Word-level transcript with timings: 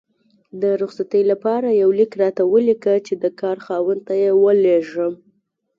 د 0.61 0.63
رخصتي 0.81 1.21
لپاره 1.31 1.67
یو 1.81 1.89
لیک 1.99 2.11
راته 2.21 2.43
ولیکه 2.53 2.93
چې 3.05 3.13
د 3.23 3.25
کار 3.41 3.57
خاوند 3.65 4.01
ته 4.07 4.13
یې 4.21 4.31
ولیږم 4.43 5.13